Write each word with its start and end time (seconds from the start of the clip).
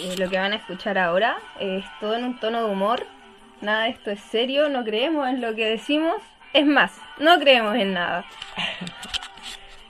Eh, 0.00 0.14
lo 0.18 0.28
que 0.28 0.38
van 0.38 0.52
a 0.52 0.56
escuchar 0.56 0.98
ahora 0.98 1.38
es 1.58 1.84
todo 2.00 2.16
en 2.16 2.24
un 2.24 2.40
tono 2.40 2.64
de 2.64 2.72
humor. 2.72 3.06
Nada 3.60 3.84
de 3.84 3.90
esto 3.90 4.10
es 4.10 4.20
serio, 4.20 4.68
no 4.68 4.84
creemos 4.84 5.28
en 5.28 5.40
lo 5.40 5.54
que 5.54 5.66
decimos. 5.66 6.16
Es 6.52 6.66
más, 6.66 6.98
no 7.18 7.38
creemos 7.38 7.76
en 7.76 7.94
nada. 7.94 8.24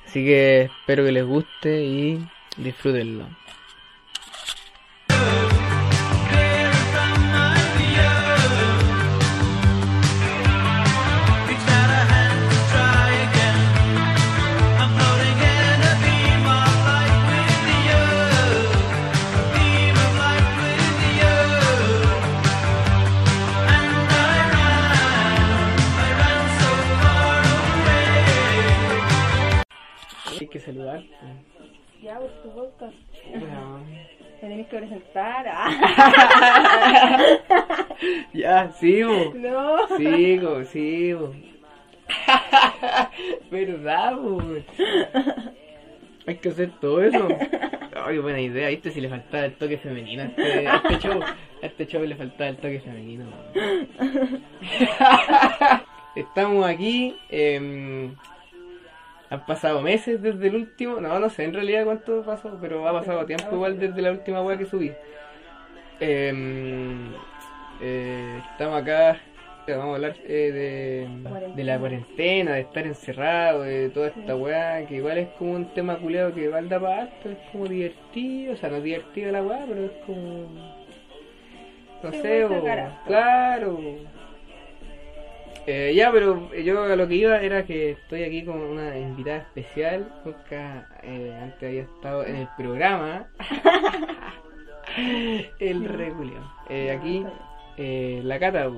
Así 0.06 0.24
que 0.24 0.62
espero 0.62 1.04
que 1.04 1.12
les 1.12 1.24
guste 1.24 1.82
y 1.82 2.28
disfrútenlo. 2.56 3.26
Que 30.50 30.60
saludar. 30.60 31.02
Ya, 32.02 32.18
por 32.18 32.30
tu 32.42 32.50
podcast. 32.50 32.94
No. 33.34 33.78
Me 33.78 34.06
tenés 34.48 34.66
que 34.68 34.76
presentar. 34.78 35.46
Ah. 35.48 35.70
Ya, 38.32 38.70
sigo. 38.72 39.34
No. 39.34 39.86
Sigo, 39.98 40.64
sigo. 40.64 41.34
¿Verdad, 43.50 44.16
po? 44.16 44.42
Hay 46.26 46.36
que 46.36 46.48
hacer 46.48 46.70
todo 46.80 47.02
eso. 47.02 47.28
Ay, 47.94 48.16
buena 48.18 48.40
idea. 48.40 48.68
¿Viste 48.70 48.90
si 48.90 49.02
le 49.02 49.10
faltaba 49.10 49.44
el 49.44 49.52
toque 49.54 49.76
femenino 49.76 50.22
a 50.22 50.26
este, 50.26 50.66
a 50.66 50.76
este 50.76 50.98
show? 50.98 51.20
A 51.22 51.36
este 51.66 51.86
show 51.86 52.02
le 52.02 52.16
faltaba 52.16 52.48
el 52.50 52.56
toque 52.56 52.80
femenino. 52.80 53.26
Estamos 56.16 56.66
aquí. 56.66 57.14
em, 57.28 58.14
han 59.30 59.46
pasado 59.46 59.80
meses 59.82 60.20
desde 60.20 60.48
el 60.48 60.56
último. 60.56 61.00
No, 61.00 61.18
no 61.18 61.30
sé 61.30 61.44
en 61.44 61.54
realidad 61.54 61.84
cuánto 61.84 62.22
pasó, 62.22 62.58
pero 62.60 62.86
ha 62.88 62.92
pasado 62.92 63.24
tiempo 63.26 63.54
igual 63.54 63.78
desde 63.78 64.02
la 64.02 64.10
última 64.12 64.42
wea 64.42 64.58
que 64.58 64.66
subí. 64.66 64.92
Em, 66.00 67.12
eh, 67.80 68.40
estamos 68.52 68.82
acá. 68.82 69.18
Vamos 69.68 69.92
a 69.92 69.94
hablar 69.96 70.16
eh, 70.24 70.50
de, 70.52 71.52
de 71.54 71.64
la 71.64 71.78
cuarentena, 71.78 72.54
de 72.54 72.60
estar 72.62 72.84
encerrado, 72.86 73.62
de 73.62 73.88
toda 73.90 74.08
esta 74.08 74.34
weá, 74.34 74.84
que 74.86 74.96
igual 74.96 75.18
es 75.18 75.28
como 75.38 75.52
un 75.52 75.66
tema 75.74 75.96
culeado 75.96 76.34
que 76.34 76.42
igual 76.44 76.68
da 76.68 76.80
para 76.80 77.02
harto, 77.02 77.30
es 77.30 77.38
como 77.52 77.66
divertido, 77.66 78.54
o 78.54 78.56
sea, 78.56 78.68
no 78.68 78.76
es 78.78 78.82
divertido 78.82 79.30
la 79.30 79.42
weá, 79.44 79.64
pero 79.68 79.84
es 79.84 79.92
como. 80.06 80.48
No 82.02 82.10
sé, 82.22 82.44
o- 82.44 82.48
claro. 83.06 83.78
Eh, 85.72 85.94
ya, 85.94 86.10
pero 86.10 86.52
yo 86.52 86.82
a 86.82 86.96
lo 86.96 87.06
que 87.06 87.14
iba 87.14 87.40
era 87.40 87.64
que 87.64 87.92
estoy 87.92 88.24
aquí 88.24 88.44
con 88.44 88.60
una 88.60 88.98
invitada 88.98 89.38
especial, 89.38 90.12
nunca 90.24 90.88
eh, 91.04 91.32
antes 91.40 91.62
había 91.62 91.82
estado 91.82 92.26
en 92.26 92.34
el 92.34 92.48
programa. 92.56 93.28
el 95.60 95.84
regulio. 95.84 96.42
Eh, 96.68 96.90
aquí, 96.90 97.24
eh, 97.76 98.20
la 98.24 98.40
cata. 98.40 98.68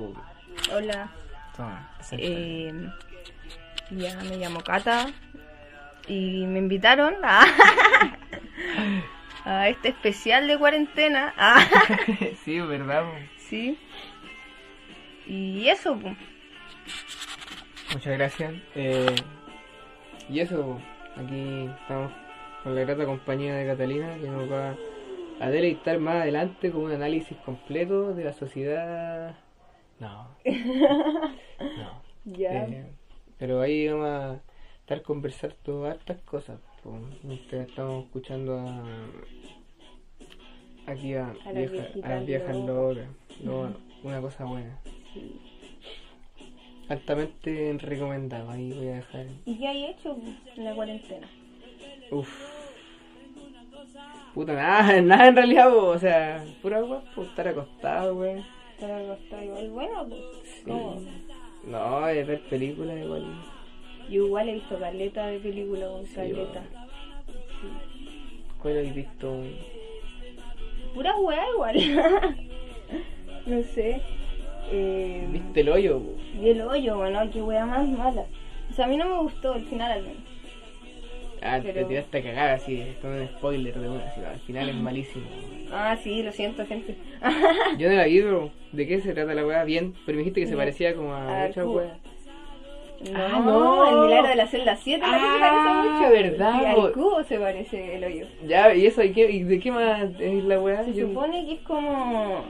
Hola. 0.71 1.09
Toma, 1.57 1.89
Eh, 2.11 2.71
ya 3.89 4.15
me 4.29 4.37
llamo 4.37 4.61
Cata 4.61 5.07
y 6.07 6.45
me 6.45 6.59
invitaron 6.59 7.15
a, 7.23 7.43
a 9.45 9.67
este 9.67 9.89
especial 9.89 10.47
de 10.47 10.59
cuarentena. 10.59 11.33
Sí, 12.45 12.57
es 12.57 12.67
verdad. 12.67 13.05
sí. 13.37 13.79
Y 15.25 15.69
eso, 15.69 15.97
pues. 15.97 16.15
Muchas 17.93 18.17
gracias. 18.17 18.53
Eh, 18.75 19.15
y 20.29 20.39
eso, 20.39 20.79
aquí 21.15 21.69
estamos 21.81 22.11
con 22.63 22.75
la 22.75 22.81
grata 22.81 23.05
compañía 23.05 23.55
de 23.55 23.65
Catalina 23.67 24.15
que 24.19 24.29
nos 24.29 24.51
va 24.51 24.75
a 25.39 25.49
deleitar 25.49 25.99
más 25.99 26.21
adelante 26.21 26.71
con 26.71 26.83
un 26.83 26.91
análisis 26.91 27.37
completo 27.39 28.13
de 28.13 28.23
la 28.23 28.33
sociedad. 28.33 29.35
No. 29.99 30.27
No. 31.59 32.01
Ya. 32.25 32.65
Eh, 32.65 32.91
pero 33.37 33.61
ahí 33.61 33.87
vamos 33.87 34.07
a 34.07 34.41
estar 34.81 35.01
conversando 35.01 35.85
hartas 35.85 36.19
cosas. 36.23 36.59
Mientras 37.23 37.69
estamos 37.69 38.05
escuchando 38.05 38.59
a. 38.59 38.83
Aquí 40.87 41.13
a, 41.15 41.27
A 41.29 41.53
las 41.53 41.71
vieja- 41.71 42.19
viejas 42.25 42.55
locas. 42.57 43.07
una 44.03 44.19
cosa 44.21 44.43
buena. 44.45 44.77
Sí. 45.13 45.39
Altamente 46.93 47.75
recomendado. 47.79 48.51
Ahí 48.51 48.71
voy 48.71 48.87
a 48.89 48.95
dejar. 48.97 49.25
¿Y 49.45 49.57
qué 49.57 49.67
hay 49.67 49.85
hecho 49.85 50.15
en 50.55 50.63
la 50.63 50.75
cuarentena? 50.75 51.27
Uf. 52.11 52.29
Puta, 54.35 54.53
nada, 54.53 55.01
nada 55.01 55.27
en 55.27 55.35
realidad, 55.35 55.71
po, 55.71 55.87
o 55.87 55.97
sea, 55.97 56.45
pura 56.61 56.77
agua, 56.77 57.03
por 57.15 57.25
estar 57.25 57.47
acostado, 57.47 58.15
weón. 58.15 58.45
Estar 58.75 58.91
acostado 58.91 59.43
igual, 59.43 59.69
bueno, 59.71 60.07
pues. 60.07 60.21
Sí. 60.63 60.71
No, 61.67 62.07
es 62.07 62.27
ver 62.27 62.41
películas 62.41 62.97
igual. 63.03 63.25
Yo 64.09 64.25
igual 64.27 64.49
he 64.49 64.53
visto 64.53 64.77
caleta 64.77 65.25
de 65.27 65.39
películas 65.39 65.89
con 65.89 66.05
Sí, 66.05 66.13
caleta. 66.13 66.63
¿Cuál 68.61 68.85
has 68.85 68.93
visto? 68.93 69.43
Pura 70.93 71.15
weá 71.15 71.43
igual. 71.53 71.75
no 73.47 73.63
sé. 73.63 73.99
Eh, 74.71 75.25
¿Viste 75.29 75.61
el 75.61 75.69
hoyo? 75.69 75.99
po? 75.99 76.15
y 76.41 76.49
el 76.49 76.61
hoyo, 76.61 76.97
bueno, 76.97 77.19
qué 77.31 77.41
weá 77.41 77.65
más 77.65 77.87
mala. 77.87 78.23
O 78.69 78.73
sea, 78.73 78.85
a 78.85 78.87
mí 78.87 78.97
no 78.97 79.05
me 79.05 79.17
gustó 79.19 79.55
el 79.55 79.65
final 79.65 79.91
al 79.91 80.01
menos. 80.03 80.17
Ah, 81.45 81.59
te 81.59 81.73
tiraste 81.83 82.19
a 82.19 82.23
cagar 82.23 82.49
así, 82.51 82.81
con 83.01 83.11
un 83.11 83.27
spoiler 83.27 83.77
de 83.77 83.89
una, 83.89 84.05
así, 84.05 84.21
al 84.23 84.39
final 84.39 84.69
es 84.69 84.75
malísimo. 84.75 85.25
Ah, 85.73 85.97
sí, 86.01 86.23
lo 86.23 86.31
siento, 86.31 86.65
gente. 86.65 86.95
Yo 87.77 87.89
no 87.89 87.95
la 87.95 88.05
vi, 88.05 88.21
pero 88.21 88.49
¿de 88.71 88.87
qué 88.87 89.01
se 89.01 89.13
trata 89.13 89.33
la 89.33 89.45
weá? 89.45 89.63
Bien, 89.65 89.93
pero 90.05 90.15
me 90.15 90.19
dijiste 90.23 90.39
que 90.41 90.47
se 90.47 90.55
parecía 90.55 90.95
como 90.95 91.13
a 91.13 91.41
Al 91.43 91.47
muchas 91.49 91.65
weas. 91.65 91.97
No, 93.11 93.19
Ah, 93.19 93.41
no. 93.43 93.89
el 93.89 94.07
milagro 94.07 94.29
de 94.29 94.35
la 94.35 94.47
celda 94.47 94.77
7 94.77 95.01
la 95.05 95.13
que 95.13 95.19
se 95.19 95.25
Ah, 95.25 95.37
parece 95.41 95.89
mucho. 95.99 96.11
verdad, 96.31 96.75
po. 96.75 96.81
al 96.85 96.91
cubo 96.93 97.23
se 97.25 97.37
parece 97.37 97.95
el 97.97 98.03
hoyo. 98.05 98.25
Ya, 98.47 98.73
¿y 98.73 98.85
eso? 98.85 99.03
¿Y, 99.03 99.11
qué, 99.11 99.29
y 99.29 99.43
de 99.43 99.59
qué 99.59 99.71
más 99.71 100.03
es 100.21 100.43
la 100.45 100.61
weá? 100.61 100.85
Se 100.85 100.93
Yo- 100.93 101.07
supone 101.09 101.45
que 101.45 101.53
es 101.55 101.59
como. 101.63 102.45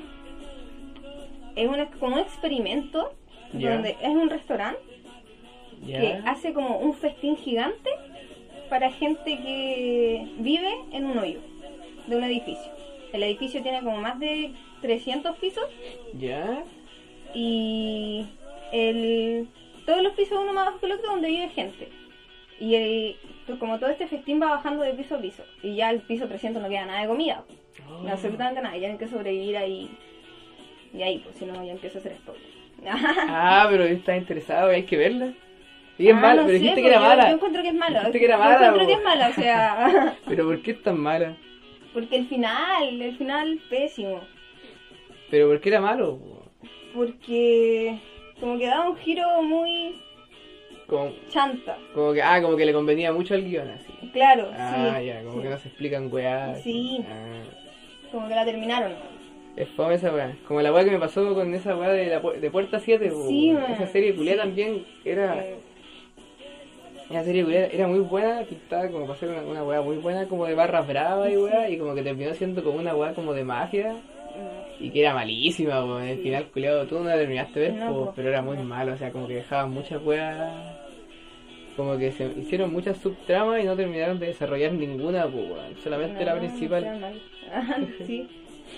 Es 1.55 1.67
una, 1.67 1.89
como 1.91 2.15
un 2.15 2.21
experimento 2.21 3.13
donde 3.51 3.95
es 4.01 4.09
un 4.09 4.29
restaurante 4.29 4.81
que 5.85 6.21
hace 6.25 6.53
como 6.53 6.77
un 6.79 6.93
festín 6.93 7.35
gigante 7.37 7.89
para 8.69 8.89
gente 8.91 9.37
que 9.37 10.27
vive 10.37 10.73
en 10.91 11.05
un 11.05 11.17
hoyo 11.17 11.39
de 12.07 12.15
un 12.15 12.23
edificio. 12.23 12.71
El 13.11 13.21
edificio 13.23 13.61
tiene 13.61 13.81
como 13.83 13.97
más 13.97 14.17
de 14.19 14.53
300 14.81 15.37
pisos 15.37 15.65
¿Ya? 16.17 16.63
y 17.33 18.25
el, 18.71 19.47
todos 19.85 20.01
los 20.01 20.13
pisos 20.13 20.39
uno 20.41 20.53
más 20.53 20.65
bajo 20.65 20.79
que 20.79 20.85
el 20.87 20.93
otro 20.93 21.11
donde 21.11 21.27
vive 21.27 21.49
gente. 21.49 21.89
Y 22.59 23.15
pues 23.45 23.59
como 23.59 23.77
todo 23.77 23.89
este 23.89 24.07
festín 24.07 24.41
va 24.41 24.49
bajando 24.49 24.83
de 24.83 24.93
piso 24.93 25.15
a 25.15 25.19
piso 25.19 25.43
y 25.61 25.75
ya 25.75 25.89
el 25.91 25.99
piso 26.01 26.27
300 26.27 26.61
no 26.61 26.69
queda 26.69 26.85
nada 26.85 27.01
de 27.01 27.07
comida, 27.07 27.43
Oh. 27.89 28.03
no, 28.03 28.11
absolutamente 28.11 28.61
nada, 28.61 28.75
ya 28.75 28.81
tienen 28.81 28.97
que 28.97 29.07
sobrevivir 29.07 29.57
ahí. 29.57 29.89
Y 30.93 31.01
ahí, 31.01 31.19
pues 31.19 31.35
si 31.35 31.45
no, 31.45 31.63
ya 31.65 31.71
empiezo 31.73 31.97
a 31.97 32.01
hacer 32.01 32.15
spoiler. 32.17 32.43
Ah, 33.29 33.67
pero 33.69 33.83
estás 33.85 34.17
interesado, 34.17 34.69
hay 34.69 34.83
que 34.83 34.97
verla. 34.97 35.33
Y 35.97 36.07
es 36.09 36.13
Ah, 36.15 36.19
mala, 36.19 36.41
no 36.41 36.47
pero 36.47 36.57
sé, 36.57 36.63
dijiste 36.63 36.75
que 36.81 36.81
pues 36.81 36.91
era 36.93 37.01
yo- 37.01 37.07
mala. 37.07 37.29
Yo 37.29 37.35
encuentro 37.35 37.61
que 37.61 37.67
es 37.69 37.73
mala. 37.75 37.99
Dijiste 37.99 38.19
que 38.19 38.25
era 38.25 38.35
Yo 38.35 38.43
mala, 38.43 38.55
encuentro 38.55 38.79
po. 38.81 38.87
que 38.87 38.93
es 38.93 39.03
mala, 39.03 39.27
o 39.29 39.33
sea. 39.33 40.15
Pero 40.27 40.45
¿por 40.45 40.61
qué 40.61 40.71
es 40.71 40.83
tan 40.83 40.99
mala? 40.99 41.37
porque 41.93 42.15
el 42.15 42.25
final, 42.27 43.01
el 43.03 43.15
final 43.17 43.59
pésimo. 43.69 44.19
Pero 45.29 45.47
¿por 45.47 45.61
qué 45.61 45.69
era 45.69 45.79
malo? 45.79 46.17
po? 46.17 46.43
Porque 46.95 47.99
como 48.39 48.57
que 48.57 48.65
daba 48.65 48.89
un 48.89 48.97
giro 48.97 49.43
muy 49.43 50.01
Como, 50.87 51.11
chanta. 51.29 51.77
como 51.93 52.13
que, 52.13 52.21
ah, 52.23 52.41
como 52.41 52.57
que 52.57 52.65
le 52.65 52.73
convenía 52.73 53.13
mucho 53.13 53.35
al 53.35 53.43
guion, 53.43 53.69
así. 53.69 53.93
Claro, 54.11 54.49
Ah, 54.57 54.95
sí. 54.99 55.05
ya, 55.05 55.21
como 55.23 55.37
sí. 55.37 55.41
que 55.43 55.49
no 55.49 55.57
se 55.59 55.67
explican 55.69 56.11
weá. 56.11 56.55
Sí. 56.55 57.05
Ah, 57.07 57.43
Como 58.11 58.27
que 58.27 58.33
la 58.35 58.45
terminaron. 58.45 58.93
Es 59.55 59.69
fome 59.69 59.95
esa 59.95 60.13
weá. 60.13 60.35
Como 60.47 60.61
la 60.61 60.73
weá 60.73 60.83
que 60.83 60.91
me 60.91 60.99
pasó 60.99 61.33
con 61.33 61.53
esa 61.53 61.75
weá 61.75 61.89
de, 61.89 62.07
la, 62.07 62.21
pu- 62.21 62.39
de 62.39 62.49
Puerta 62.51 62.79
7, 62.79 63.09
po. 63.09 63.27
Sí, 63.27 63.51
man. 63.51 63.71
Esa 63.71 63.87
serie 63.87 64.15
culia 64.15 64.33
Sí. 64.33 64.39
también 64.39 64.85
era. 65.05 65.37
Eh, 65.43 65.55
Esa 67.09 67.23
serie 67.25 67.43
culia 67.43 67.67
era 67.67 67.87
muy 67.87 67.99
buena, 67.99 68.41
pintaba 68.43 68.87
como 68.87 69.01
para 69.05 69.13
hacer 69.13 69.29
una, 69.29 69.41
una 69.41 69.63
weá 69.63 69.81
muy 69.81 69.97
buena, 69.97 70.25
como 70.27 70.45
de 70.45 70.55
barras 70.55 70.87
bravas 70.87 71.31
y 71.31 71.37
weá, 71.37 71.69
y 71.69 71.77
como 71.77 71.93
que 71.93 72.01
terminó 72.01 72.33
siendo 72.33 72.63
como 72.63 72.79
una 72.79 72.95
weá 72.95 73.13
como 73.13 73.33
de 73.33 73.43
mafia. 73.43 73.93
mm, 73.93 74.83
Y 74.83 74.89
que 74.89 75.01
era 75.01 75.13
malísima, 75.13 75.79
en 76.01 76.07
el 76.09 76.17
final 76.19 76.45
culiado 76.47 76.87
tú 76.87 76.97
no 76.99 77.05
la 77.05 77.15
terminaste 77.15 77.59
de 77.59 77.69
ver, 77.69 77.79
No, 77.79 77.93
po, 77.93 78.05
po. 78.05 78.13
pero 78.15 78.29
era 78.29 78.41
muy 78.41 78.57
malo, 78.57 78.93
o 78.93 78.97
sea, 78.97 79.11
como 79.11 79.27
que 79.27 79.35
dejaban 79.35 79.69
muchas 79.71 80.01
weas, 80.03 80.51
como 81.77 81.97
que 81.97 82.11
se 82.11 82.25
hicieron 82.25 82.71
muchas 82.71 82.97
subtramas 82.97 83.61
y 83.61 83.65
no 83.65 83.75
terminaron 83.75 84.17
de 84.19 84.27
desarrollar 84.27 84.71
ninguna, 84.73 85.25
po, 85.27 85.37
weón. 85.37 85.75
solamente 85.83 86.19
no, 86.19 86.25
la 86.25 86.39
principal. 86.39 86.83
no, 86.85 86.99
mal. 86.99 87.21
Ah, 87.53 87.77
sí. 88.07 88.27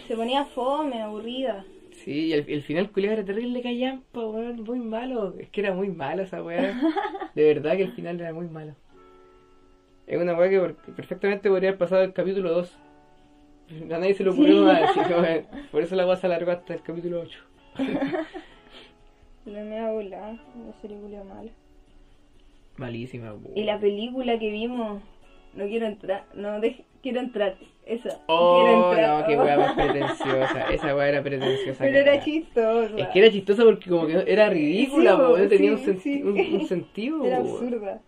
Se 0.07 0.15
ponía 0.15 0.45
fome, 0.45 1.01
aburrida. 1.01 1.65
Sí, 2.03 2.25
y 2.27 2.33
el, 2.33 2.45
el 2.49 2.61
final 2.63 2.91
culiado 2.91 3.17
era 3.17 3.25
terrible 3.25 3.61
callampa, 3.61 4.19
weón, 4.25 4.63
muy 4.63 4.79
malo. 4.79 5.33
Es 5.39 5.49
que 5.49 5.61
era 5.61 5.73
muy 5.73 5.89
malo 5.89 6.23
esa 6.23 6.43
weá. 6.43 6.77
De 7.35 7.43
verdad 7.53 7.75
que 7.77 7.83
el 7.83 7.93
final 7.93 8.19
era 8.19 8.33
muy 8.33 8.47
malo. 8.47 8.75
Es 10.07 10.21
una 10.21 10.35
weá 10.37 10.49
que 10.49 10.91
perfectamente 10.91 11.49
podría 11.49 11.69
haber 11.69 11.79
pasado 11.79 12.03
el 12.03 12.13
capítulo 12.13 12.51
2. 12.51 12.77
A 13.91 13.97
nadie 13.97 14.13
se 14.13 14.23
le 14.23 14.29
ocurrió 14.29 14.69
Sí. 14.69 14.77
así 14.83 14.99
que, 15.07 15.45
Por 15.71 15.81
eso 15.81 15.95
la 15.95 16.05
weá 16.05 16.15
se 16.17 16.27
alargó 16.27 16.51
hasta 16.51 16.73
el 16.75 16.81
capítulo 16.83 17.21
8. 17.21 17.39
La 19.45 19.63
mea 19.63 19.91
volada, 19.91 20.39
una 20.55 20.73
serie 20.81 20.97
mala. 21.23 21.51
Malísima, 22.77 23.33
weón. 23.33 23.55
Y 23.55 23.63
la 23.63 23.79
película 23.79 24.37
que 24.39 24.49
vimos, 24.51 25.01
no 25.53 25.65
quiero 25.67 25.85
entrar, 25.85 26.25
no 26.33 26.59
dej- 26.59 26.83
quiero 27.03 27.19
entrar, 27.19 27.55
esa. 27.85 28.09
quiero 28.09 28.23
Oh, 28.27 28.93
no, 28.95 29.25
qué 29.27 29.37
weá 29.37 29.57
más 29.57 29.73
pretenciosa. 29.75 30.71
Esa 30.71 30.95
weá 30.95 31.09
era 31.09 31.21
pretenciosa. 31.23 31.83
Pero 31.83 31.97
era 31.97 32.23
chistosa. 32.23 32.97
Es 32.97 33.07
que 33.09 33.19
era 33.19 33.31
chistosa 33.31 33.63
porque 33.63 33.89
como 33.89 34.07
que 34.07 34.23
era 34.27 34.49
ridícula, 34.49 35.11
Sí, 35.15 35.41
no 35.41 35.47
tenía 35.47 35.77
sí, 35.77 35.89
un, 35.89 35.99
sí. 35.99 36.23
un, 36.23 36.39
un 36.61 36.67
sentido. 36.67 37.25
Era 37.25 37.37
absurda. 37.37 38.01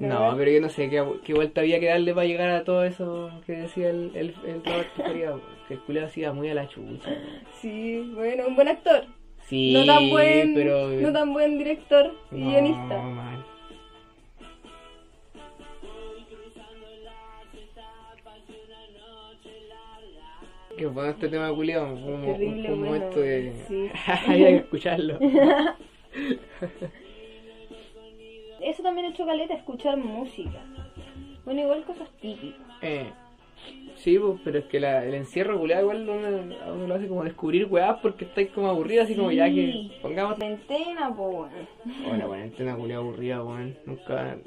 No, 0.00 0.34
pero 0.36 0.50
yo 0.50 0.60
no 0.60 0.68
sé 0.68 0.90
qué, 0.90 1.02
qué 1.24 1.32
vuelta 1.32 1.62
había 1.62 1.80
que 1.80 1.86
darle 1.86 2.12
para 2.12 2.26
llegar 2.26 2.50
a 2.50 2.62
todo 2.64 2.84
eso 2.84 3.30
que 3.46 3.52
decía 3.52 3.88
el, 3.88 4.10
el, 4.14 4.34
el 4.46 4.62
Roberto 4.62 5.02
Faría, 5.02 5.32
po, 5.32 5.40
que 5.66 5.74
el 5.74 5.80
culiao 5.80 6.04
hacía 6.06 6.32
muy 6.32 6.50
a 6.50 6.54
la 6.54 6.68
chucha. 6.68 7.10
Sí, 7.62 8.12
bueno, 8.14 8.48
un 8.48 8.54
buen 8.54 8.68
actor. 8.68 9.04
Sí, 9.46 9.72
no 9.72 9.86
tan 9.86 10.10
buen, 10.10 10.52
pero... 10.54 10.88
no 10.88 11.10
tan 11.12 11.32
buen 11.32 11.56
director 11.56 12.12
y 12.30 12.34
No, 12.36 12.50
guionista. 12.50 12.98
mal. 12.98 13.44
Qué 20.78 20.86
bueno 20.86 21.10
este 21.10 21.28
tema 21.28 21.52
culiao, 21.52 21.88
como 21.88 22.14
un, 22.14 22.24
Terrible 22.24 22.72
un 22.72 22.78
bueno, 22.78 22.94
momento 22.94 23.20
de... 23.20 23.52
sí. 23.66 23.90
Hay 24.28 24.38
que 24.38 24.56
escucharlo. 24.56 25.18
Eso 28.62 28.82
también 28.84 29.06
he 29.06 29.10
hecho 29.10 29.26
caleta, 29.26 29.54
escuchar 29.54 29.96
música. 29.96 30.62
Bueno, 31.44 31.62
igual 31.62 31.82
cosas 31.82 32.08
típicas. 32.20 32.60
Eh, 32.82 33.10
sí, 33.96 34.18
pues, 34.20 34.40
pero 34.44 34.60
es 34.60 34.66
que 34.66 34.78
la, 34.78 35.04
el 35.04 35.14
encierro 35.14 35.58
culiado 35.58 35.82
igual 35.82 36.08
uno, 36.08 36.28
uno 36.74 36.86
lo 36.86 36.94
hace 36.94 37.08
como 37.08 37.24
descubrir 37.24 37.66
weás 37.66 37.98
porque 38.00 38.26
estáis 38.26 38.50
como 38.50 38.68
aburrido, 38.68 39.02
así 39.02 39.16
como 39.16 39.32
ya 39.32 39.48
que 39.48 39.90
pongamos... 40.00 40.36
Cuarentena, 40.36 41.12
pues 41.12 41.34
bueno. 41.34 41.56
Oh, 42.08 42.16
la 42.16 42.26
cuarentena 42.26 42.76
culiada 42.76 43.02
aburrida, 43.02 43.42
weón. 43.42 43.76
Nunca... 43.84 44.38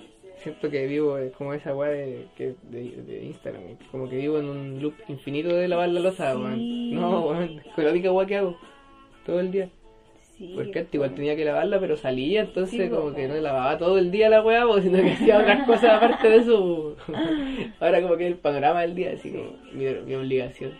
Siento 0.44 0.70
que 0.72 0.88
vivo 0.88 1.18
eh, 1.20 1.32
como 1.38 1.54
esa 1.54 1.76
weá 1.76 1.92
de, 1.92 2.26
que- 2.36 2.56
de, 2.64 2.92
de 3.04 3.26
Instagram, 3.26 3.62
eh, 3.64 3.76
como 3.92 4.10
que 4.10 4.18
vivo 4.18 4.40
en 4.40 4.46
un 4.50 4.82
loop 4.82 4.94
infinito 5.08 5.50
de 5.50 5.68
lavar 5.68 5.90
la 5.90 6.00
losa, 6.00 6.34
Sí. 6.34 6.38
weón. 6.40 6.96
No, 6.96 7.22
weón, 7.28 7.62
es 7.78 7.84
la 7.84 7.92
única 7.92 8.12
weá 8.12 8.26
que 8.28 8.38
hago 8.38 8.58
todo 9.26 9.40
el 9.40 9.52
día. 9.52 9.70
Sí. 10.38 10.54
Porque 10.56 10.80
antes 10.80 10.96
igual 10.96 11.14
tenía 11.14 11.36
que 11.36 11.46
lavarla, 11.46 11.80
pero 11.80 11.96
salía, 11.96 12.42
entonces 12.42 12.82
Sí, 12.86 12.90
como 12.90 13.14
que 13.14 13.28
no 13.28 13.36
lavaba 13.36 13.78
todo 13.78 14.00
el 14.00 14.10
día 14.10 14.28
la 14.30 14.42
weá, 14.42 14.64
sino 14.82 14.98
que 15.04 15.12
hacía 15.12 15.38
otras 15.40 15.68
cosas 15.68 15.92
aparte 15.98 16.28
de 16.30 16.38
eso. 16.38 16.96
Ahora 17.80 18.02
como 18.02 18.18
que 18.18 18.26
el 18.28 18.36
panorama 18.38 18.82
del 18.82 18.96
día, 18.96 19.12
así 19.14 19.30
como 19.32 19.52
mi, 19.74 19.86
mi 20.06 20.16
obligación. 20.16 20.72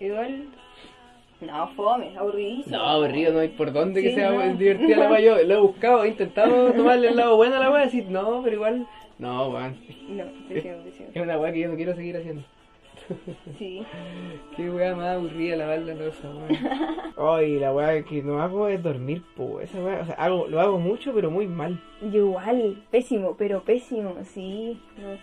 Igual. 0.00 0.44
No, 1.42 1.68
fome, 1.68 2.16
aburridísimo. 2.18 2.76
No, 2.76 2.82
aburrido, 2.84 3.32
no 3.32 3.38
hay 3.40 3.48
por 3.48 3.72
dónde 3.72 4.02
que 4.02 4.10
Sí, 4.10 4.14
sea 4.14 4.30
no. 4.30 4.54
divertida 4.56 4.96
la 4.98 5.10
weá. 5.10 5.20
Yo 5.20 5.42
lo 5.46 5.54
he 5.54 5.60
buscado, 5.60 6.04
he 6.04 6.08
intentado 6.08 6.72
tomarle 6.72 7.08
el 7.08 7.16
lado 7.16 7.36
bueno 7.36 7.56
a 7.56 7.60
la 7.60 7.70
weá, 7.70 7.84
decir, 7.84 8.06
no, 8.10 8.42
pero 8.42 8.56
igual, 8.56 8.86
no, 9.20 9.50
weón. 9.50 9.76
No, 10.08 10.24
pésimo, 10.48 10.76
pésimo. 10.82 11.08
Es 11.14 11.22
una 11.22 11.38
weá 11.38 11.52
que 11.52 11.60
yo 11.60 11.68
no 11.68 11.76
quiero 11.76 11.94
seguir 11.94 12.16
haciendo. 12.16 12.42
Sí. 13.58 13.84
Qué 14.56 14.70
weá 14.70 14.94
más 14.94 15.16
aburrida 15.16 15.56
lavar 15.56 15.80
la 15.80 15.94
losa, 15.94 16.30
weón. 16.30 16.58
Ay, 17.16 17.58
la 17.58 17.72
weá 17.74 18.02
que 18.02 18.22
no 18.22 18.40
hago 18.40 18.68
es 18.68 18.82
dormir, 18.82 19.22
po. 19.36 19.60
Esa 19.60 19.78
weá, 19.82 20.00
o 20.00 20.06
sea, 20.06 20.14
hago, 20.14 20.46
lo 20.46 20.58
hago 20.58 20.78
mucho, 20.78 21.12
pero 21.12 21.30
muy 21.30 21.46
mal. 21.46 21.78
Yo 22.00 22.26
igual, 22.26 22.82
pésimo, 22.90 23.36
pero 23.36 23.62
pésimo, 23.62 24.14
sí. 24.24 24.80
No. 24.96 25.18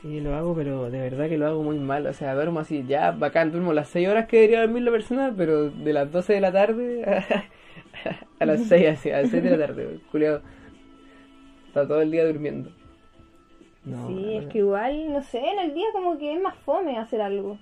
Sí, 0.00 0.20
lo 0.20 0.34
hago, 0.34 0.54
pero 0.54 0.90
de 0.90 0.98
verdad 0.98 1.28
que 1.28 1.36
lo 1.36 1.46
hago 1.46 1.62
muy 1.62 1.78
mal. 1.78 2.06
O 2.06 2.12
sea, 2.14 2.34
duermo 2.34 2.60
así, 2.60 2.84
ya 2.88 3.10
bacán, 3.10 3.52
duermo 3.52 3.74
las 3.74 3.88
6 3.88 4.08
horas 4.08 4.26
que 4.26 4.36
debería 4.36 4.60
dormir 4.62 4.82
la 4.84 4.90
persona, 4.90 5.34
pero 5.36 5.70
de 5.70 5.92
las 5.92 6.10
12 6.10 6.32
de 6.32 6.40
la 6.40 6.52
tarde 6.52 7.04
a, 8.38 8.46
las 8.46 8.64
6, 8.64 8.88
así, 8.88 9.10
a 9.10 9.20
las 9.20 9.30
6 9.30 9.42
de 9.42 9.50
la 9.50 9.66
tarde, 9.66 10.00
culiado. 10.10 10.40
Está 11.68 11.86
todo 11.86 12.00
el 12.00 12.10
día 12.10 12.26
durmiendo. 12.26 12.70
No, 13.86 14.08
sí, 14.08 14.36
es 14.36 14.46
que 14.46 14.58
igual, 14.58 15.12
no 15.12 15.22
sé, 15.22 15.38
en 15.38 15.58
el 15.60 15.72
día 15.74 15.86
como 15.92 16.18
que 16.18 16.34
es 16.34 16.40
más 16.40 16.54
fome 16.58 16.98
hacer 16.98 17.22
algo. 17.22 17.58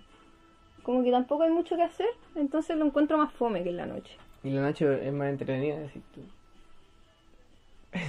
Como 0.83 1.05
que 1.05 1.11
tampoco 1.11 1.45
hay 1.45 1.51
mucho 1.51 1.77
que 1.77 1.83
hacer, 1.83 2.09
entonces 2.35 2.77
lo 2.77 2.85
encuentro 2.87 3.17
más 3.17 3.33
fome 3.33 3.63
que 3.63 3.71
en 3.71 3.77
la 3.77 3.87
noche. 3.87 4.17
Y 4.43 4.51
la 4.51 4.63
noche 4.63 5.07
es 5.07 5.13
más 5.13 5.29
entretenida, 5.29 5.77
así 5.87 6.03
tú. 6.15 6.21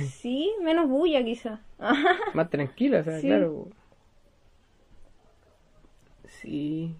Sí, 0.10 0.52
menos 0.64 0.90
bulla 0.90 1.24
quizá. 1.24 1.60
Más 2.34 2.50
tranquila, 2.50 3.00
o 3.00 3.04
sea, 3.04 3.20
Sí. 3.20 3.28
claro. 3.28 3.68
Sí. 6.28 6.96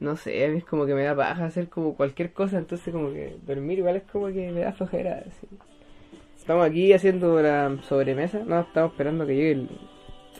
No 0.00 0.16
sé, 0.16 0.44
a 0.44 0.48
mí 0.48 0.58
es 0.58 0.64
como 0.64 0.84
que 0.84 0.94
me 0.94 1.04
da 1.04 1.14
paja 1.16 1.44
hacer 1.46 1.68
como 1.68 1.94
cualquier 1.94 2.32
cosa, 2.32 2.58
entonces 2.58 2.92
como 2.92 3.12
que 3.12 3.36
dormir 3.46 3.78
igual 3.78 3.96
es 3.96 4.02
como 4.04 4.26
que 4.26 4.50
me 4.50 4.60
da 4.60 4.72
flojera. 4.72 5.22
así. 5.26 5.46
Estamos 6.36 6.66
aquí 6.66 6.92
haciendo 6.92 7.40
la 7.40 7.78
sobremesa, 7.82 8.40
no, 8.44 8.60
estamos 8.60 8.90
esperando 8.92 9.26
que 9.26 9.34
llegue 9.36 9.52
el- 9.52 9.70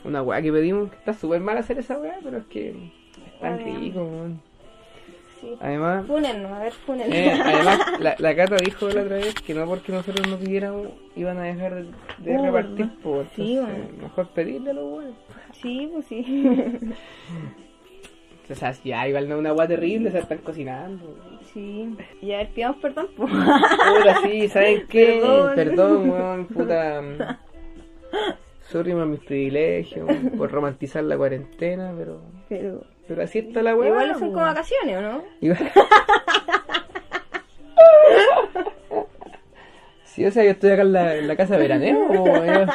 una 0.07 0.21
weá 0.23 0.41
que 0.41 0.51
pedimos, 0.51 0.89
que 0.89 0.95
está 0.97 1.13
súper 1.13 1.41
mal 1.41 1.57
hacer 1.57 1.77
esa 1.79 1.97
weá, 1.99 2.17
pero 2.23 2.37
es 2.37 2.45
que 2.45 2.69
es 2.69 3.39
tan 3.39 3.59
rico, 3.59 4.03
weón. 4.03 4.41
Sí. 5.39 5.53
Además, 5.61 6.03
a 6.09 6.13
ver, 6.63 6.73
eh, 7.11 7.31
además 7.45 7.79
la, 7.99 8.15
la 8.17 8.35
Cata 8.35 8.55
dijo 8.55 8.89
la 8.89 9.03
otra 9.03 9.17
vez 9.17 9.35
que 9.35 9.53
no 9.53 9.67
porque 9.67 9.91
nosotros 9.91 10.27
no 10.27 10.37
pidiéramos 10.37 10.87
iban 11.15 11.37
a 11.37 11.43
dejar 11.43 11.75
de, 11.75 11.83
de 12.17 12.37
Oh, 12.39 12.45
repartir, 12.45 12.89
pues, 13.03 13.27
Sí, 13.35 13.53
entonces, 13.57 13.77
bueno. 13.83 14.01
mejor 14.01 14.27
pedirle 14.29 14.71
a 14.71 14.73
los 14.73 14.83
weones. 14.91 15.13
Sí, 15.61 15.89
pues 15.93 16.05
sí. 16.07 16.79
O 18.49 18.55
sea, 18.55 18.71
ya 18.81 19.05
igual 19.09 19.27
no 19.27 19.37
una 19.39 19.49
agua 19.49 19.67
terrible, 19.67 20.09
se 20.09 20.19
están 20.19 20.37
cocinando. 20.37 21.17
sí. 21.53 21.93
Y 22.21 22.31
a 22.31 22.37
ver, 22.37 22.49
pidamos 22.53 22.77
perdón. 22.77 23.07
pues. 23.17 23.29
Puta, 23.29 24.21
sí, 24.23 24.47
¿saben 24.47 24.87
qué? 24.87 25.19
Perdón. 25.21 25.55
Perdón, 25.55 26.09
weón, 26.09 26.45
puta. 26.45 27.39
Sorry 28.69 28.91
por 28.93 29.05
mis 29.05 29.19
privilegios, 29.21 30.09
por 30.37 30.51
romantizar 30.51 31.03
la 31.03 31.17
cuarentena, 31.17 31.93
pero. 31.97 32.21
Pero 32.49 32.83
Pero 33.07 33.23
así 33.23 33.39
está 33.39 33.61
la 33.63 33.75
weá. 33.75 33.89
igual 33.89 34.11
son 34.19 34.33
como 34.33 34.45
vacaciones, 34.45 34.97
¿o 34.97 35.01
no? 35.01 35.23
Igual- 35.41 35.71
Sí, 40.03 40.25
o 40.25 40.31
sea, 40.31 40.43
yo 40.43 40.49
estoy 40.51 40.71
acá 40.71 40.81
en 40.81 40.93
la, 40.93 41.15
en 41.15 41.27
la 41.27 41.35
casa 41.35 41.53
de 41.55 41.59
veraneo, 41.61 42.07
o 42.09 42.25
yo, 42.25 42.65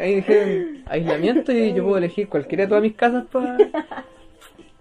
ahí 0.00 0.14
dijeron 0.16 0.84
aislamiento 0.86 1.50
y 1.50 1.74
yo 1.74 1.82
puedo 1.82 1.98
elegir 1.98 2.28
cualquiera 2.28 2.62
de 2.64 2.68
todas 2.68 2.82
mis 2.82 2.94
casas 2.94 3.24
para 3.32 3.56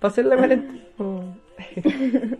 hacer 0.01 0.25
la 0.25 0.38
cuarentena. 0.38 0.80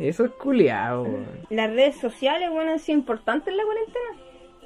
Eso 0.00 0.24
es 0.24 0.30
culiado. 0.32 1.06
Las 1.50 1.70
redes 1.70 1.96
sociales, 2.00 2.50
bueno, 2.50 2.72
han 2.72 2.78
sido 2.80 2.98
importantes 2.98 3.48
en 3.52 3.58
la 3.58 3.62
cuarentena. 3.64 4.08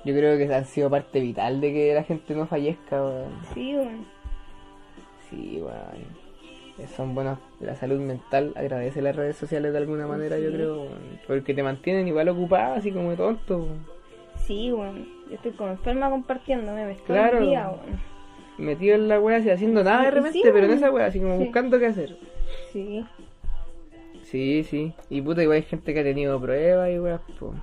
Yo 0.04 0.14
creo 0.14 0.36
que 0.36 0.52
han 0.54 0.64
sido 0.66 0.90
parte 0.90 1.20
vital 1.20 1.60
de 1.60 1.72
que 1.72 1.94
la 1.94 2.02
gente 2.02 2.34
no 2.34 2.46
fallezca, 2.46 3.02
weón. 3.02 3.30
Sí, 3.54 3.74
bueno. 3.74 4.04
Sí, 5.30 5.60
weón. 5.62 6.24
Son 6.96 7.14
buenas 7.14 7.38
de 7.60 7.66
la 7.66 7.76
salud 7.76 8.00
mental. 8.00 8.52
Agradece 8.56 9.00
las 9.00 9.14
redes 9.16 9.36
sociales 9.36 9.72
de 9.72 9.78
alguna 9.78 10.06
manera, 10.06 10.38
yo 10.38 10.50
creo. 10.52 10.82
weón. 10.82 11.20
Porque 11.26 11.54
te 11.54 11.62
mantienen 11.62 12.06
igual 12.08 12.28
ocupado, 12.28 12.74
así 12.74 12.90
como 12.90 13.14
tonto. 13.14 13.58
weón. 13.58 13.86
Sí, 14.36 14.70
bueno. 14.70 15.06
Yo 15.28 15.36
estoy 15.36 15.52
como 15.52 15.70
enferma 15.70 16.10
compartiéndome, 16.10 16.84
me 16.84 16.92
estoy 16.92 17.16
Claro. 17.16 17.38
el 17.38 17.46
día, 17.46 17.68
bueno. 17.68 17.98
Metido 18.58 18.94
en 18.96 19.08
la 19.08 19.18
wea, 19.18 19.38
así 19.38 19.50
haciendo 19.50 19.82
nada 19.82 20.02
de 20.04 20.10
repente, 20.10 20.32
sí, 20.38 20.40
pero 20.44 20.58
en 20.58 20.64
weón. 20.64 20.76
esa 20.76 20.90
wea, 20.90 21.06
así 21.06 21.18
como 21.18 21.38
Sí. 21.38 21.44
buscando 21.44 21.78
qué 21.78 21.86
hacer. 21.86 22.16
Sí. 22.72 23.04
Sí, 24.24 24.64
sí. 24.64 24.92
Y 25.10 25.22
puta, 25.22 25.42
igual 25.42 25.56
hay 25.56 25.62
gente 25.62 25.94
que 25.94 26.00
ha 26.00 26.04
tenido 26.04 26.40
pruebas 26.40 26.90
y 26.90 26.98
weas, 26.98 27.20
po. 27.38 27.54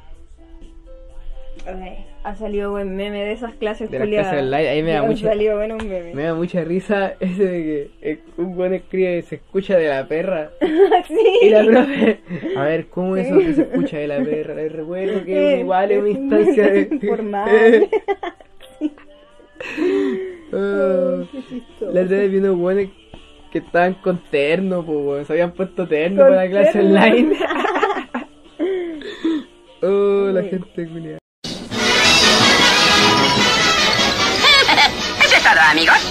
Ay, 1.65 2.05
ha 2.24 2.36
salido 2.36 2.72
buen 2.72 2.96
meme 2.96 3.24
de 3.24 3.34
esas 3.34 3.53
clases 3.53 3.91
De 3.91 4.00
clases 4.00 4.39
online, 4.41 4.67
ahí 4.70 4.81
me 4.84 4.93
da 4.93 5.03
mucha- 5.03 5.27
salido. 5.27 5.60
Me 6.13 6.24
da 6.24 6.34
mucha 6.34 6.63
risa 6.63 7.13
ese 7.20 7.43
de 7.46 7.63
que 7.63 8.12
eh, 8.12 8.20
un 8.38 8.55
buen 8.55 8.74
escribe 8.74 9.22
se 9.22 9.36
escucha 9.36 9.77
de 9.77 9.88
la 9.89 10.08
perra. 10.08 10.51
sí. 11.08 11.15
Y 11.43 11.50
la 11.50 11.63
profe, 11.63 12.20
a 12.55 12.63
ver, 12.63 12.88
¿cómo 12.88 13.15
es 13.15 13.27
eso 13.27 13.38
que 13.39 13.53
se 13.53 13.62
escucha 13.62 13.98
de 13.98 14.08
la 14.08 14.24
perra? 14.24 14.55
Les 14.55 14.72
recuerdo 14.72 15.24
que 15.24 15.53
Eh, 15.55 15.60
igual 15.60 15.91
es 15.91 16.00
una 16.00 16.10
es 16.10 16.17
instancia 16.17 16.67
de... 16.72 17.00
formal. 17.08 17.89
Ah, 20.53 21.24
chistoso. 21.48 21.91
la 21.93 22.01
otra 22.01 22.17
vez 22.17 22.31
vi 22.31 22.38
unos 22.39 22.58
buenos 22.58 22.86
que 23.53 23.60
estaban 23.60 23.93
con 23.96 24.22
terno, 24.31 24.84
pues, 24.86 25.27
se 25.27 25.34
habían 25.34 25.51
puesto 25.53 25.88
terno 25.88 26.24
para 26.24 26.36
la 26.43 26.50
clase 26.50 26.72
terno. 26.74 27.00
online. 27.00 27.36
oh, 29.84 30.29
la 30.34 30.43
gente 30.43 30.88
culiada. 30.88 31.20
Amigos. 35.60 36.11